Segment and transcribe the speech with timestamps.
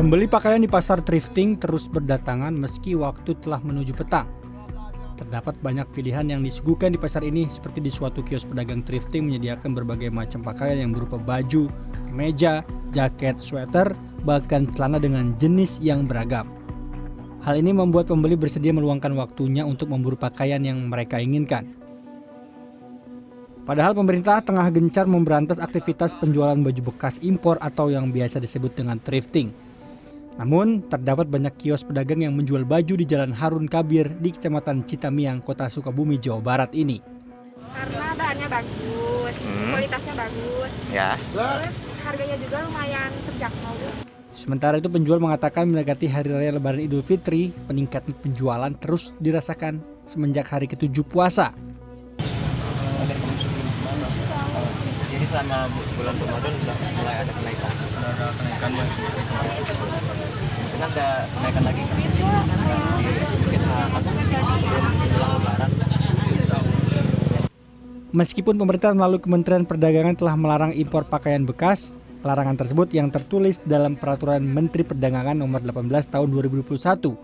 [0.00, 4.24] Pembeli pakaian di pasar thrifting terus berdatangan meski waktu telah menuju petang.
[5.20, 9.76] Terdapat banyak pilihan yang disuguhkan di pasar ini seperti di suatu kios pedagang thrifting menyediakan
[9.76, 11.68] berbagai macam pakaian yang berupa baju,
[12.16, 12.64] meja,
[12.96, 13.92] jaket, sweater,
[14.24, 16.48] bahkan celana dengan jenis yang beragam.
[17.44, 21.76] Hal ini membuat pembeli bersedia meluangkan waktunya untuk memburu pakaian yang mereka inginkan.
[23.68, 28.96] Padahal pemerintah tengah gencar memberantas aktivitas penjualan baju bekas impor atau yang biasa disebut dengan
[28.96, 29.68] thrifting.
[30.40, 35.44] Namun, terdapat banyak kios pedagang yang menjual baju di Jalan Harun Kabir di Kecamatan Citamiang,
[35.44, 36.96] Kota Sukabumi, Jawa Barat ini.
[37.70, 39.68] Karena bahannya bagus, Hmm.
[39.68, 41.20] kualitasnya bagus, Ya.
[41.36, 43.76] terus harganya juga lumayan terjangkau.
[44.32, 50.48] Sementara itu penjual mengatakan mendekati hari raya lebaran Idul Fitri, peningkatan penjualan terus dirasakan semenjak
[50.48, 51.52] hari ketujuh puasa.
[55.04, 57.72] Jadi selama bu- bulan Ramadan sudah mulai ada kenaikan.
[58.00, 58.59] ada kenaikan
[60.90, 61.82] ada kenaikan lagi.
[68.10, 71.94] Meskipun pemerintah melalui Kementerian Perdagangan telah melarang impor pakaian bekas,
[72.26, 77.14] larangan tersebut yang tertulis dalam Peraturan Menteri Perdagangan Nomor 18 Tahun 2021.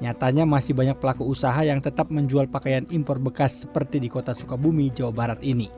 [0.00, 4.88] Nyatanya masih banyak pelaku usaha yang tetap menjual pakaian impor bekas seperti di kota Sukabumi,
[4.96, 5.68] Jawa Barat ini.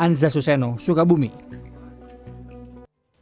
[0.00, 1.28] Anza Suseno, Sukabumi.